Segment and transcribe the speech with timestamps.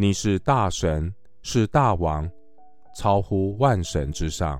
[0.00, 2.26] 你是大神，是大王。
[2.96, 4.58] 超乎万神之上，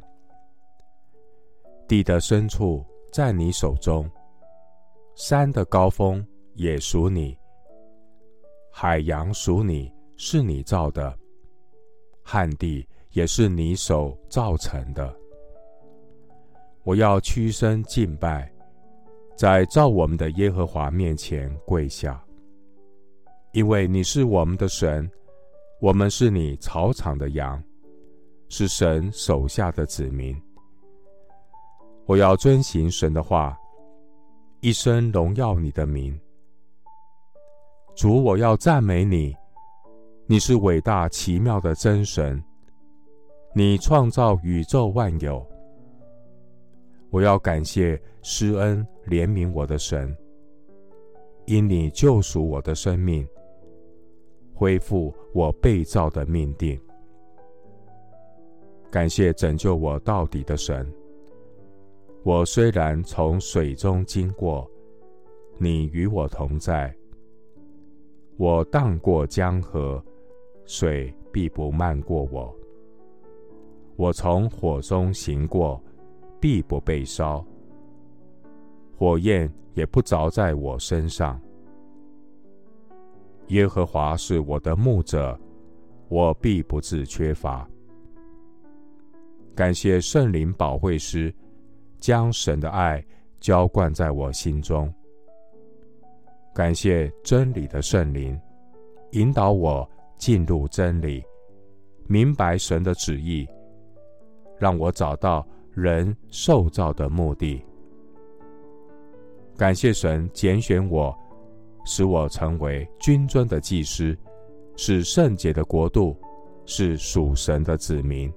[1.89, 4.09] 地的深处在你手中，
[5.15, 6.23] 山的高峰
[6.57, 7.35] 也属你，
[8.71, 11.19] 海洋属你，是你造的，
[12.23, 15.11] 旱地也是你手造成的。
[16.85, 18.53] 我要屈身敬拜，
[19.35, 22.23] 在造我们的耶和华面前跪下，
[23.53, 25.11] 因为你是我们的神，
[25.81, 27.63] 我们是你草场的羊。
[28.53, 30.37] 是神手下的子民，
[32.05, 33.57] 我要遵行神的话，
[34.61, 36.19] 一生荣耀你的名。
[37.95, 39.33] 主，我要赞美你，
[40.27, 42.43] 你是伟大奇妙的真神，
[43.55, 45.47] 你创造宇宙万有。
[47.11, 50.13] 我要感谢施恩怜悯我的神，
[51.47, 53.25] 因你救赎我的生命，
[54.61, 56.79] 恢复我被造的命定。
[58.91, 60.87] 感谢拯救我到底的神。
[62.25, 64.71] 我虽然从水中经过，
[65.57, 66.95] 你与我同在。
[68.37, 70.05] 我荡过江河，
[70.67, 72.55] 水必不漫过我。
[73.97, 75.83] 我从火中行过，
[76.39, 77.43] 必不被烧，
[78.95, 81.41] 火焰也不着在我身上。
[83.51, 85.39] 耶和华是我的牧者，
[86.09, 87.69] 我必不致缺乏。
[89.57, 91.35] 感谢圣灵保惠师，
[91.99, 93.05] 将神的爱
[93.41, 94.93] 浇灌在我心中。
[96.55, 98.39] 感谢真理的圣灵，
[99.13, 101.23] 引导我进入真理，
[102.07, 103.47] 明白神的旨意，
[104.59, 107.61] 让我找到人受造的目的。
[109.57, 111.17] 感谢神拣选我，
[111.85, 114.17] 使我成为君尊的祭司，
[114.77, 116.17] 是圣洁的国度，
[116.67, 118.33] 是属神的子民。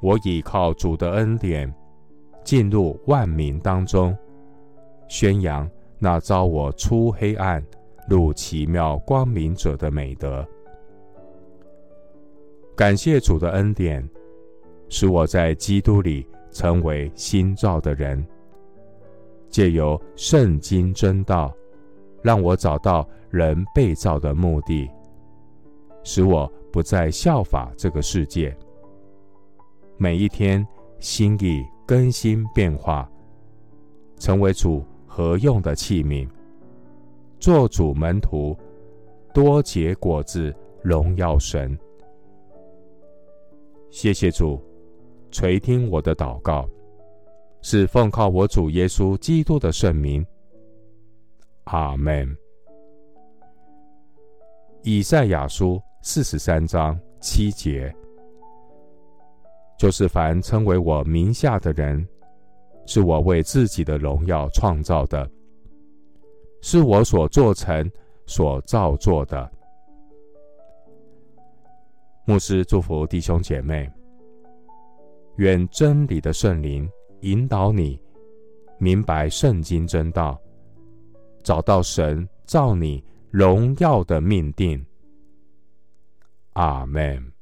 [0.00, 1.72] 我倚靠主的恩典，
[2.44, 4.16] 进入万民当中，
[5.08, 5.68] 宣扬
[5.98, 7.64] 那召我出黑暗
[8.08, 10.46] 入奇妙光明者的美德。
[12.74, 14.06] 感谢主的恩典，
[14.88, 18.26] 使我在基督里成为新造的人。
[19.48, 21.54] 借由圣经真道，
[22.22, 24.88] 让我找到人被造的目的，
[26.04, 28.56] 使我不再效法这个世界。
[29.98, 30.66] 每一天，
[30.98, 33.10] 心意更新变化，
[34.18, 36.28] 成为主合用的器皿，
[37.38, 38.56] 做主门徒，
[39.34, 41.76] 多结果子，荣耀神。
[43.90, 44.58] 谢谢主
[45.30, 46.68] 垂听我的祷告，
[47.60, 50.24] 是奉靠我主耶稣基督的圣名。
[51.64, 52.36] 阿门。
[54.82, 57.94] 以赛亚书四十三章七节。
[59.78, 62.06] 就是凡称为我名下的人，
[62.86, 65.28] 是我为自己的荣耀创造的，
[66.60, 67.90] 是我所做成、
[68.26, 69.50] 所造作的。
[72.24, 73.90] 牧师祝福弟兄姐妹，
[75.38, 76.88] 愿真理的圣灵
[77.22, 78.00] 引导你
[78.78, 80.40] 明白圣经真道，
[81.42, 84.84] 找到神照你荣耀的命定。
[86.52, 87.32] 阿门。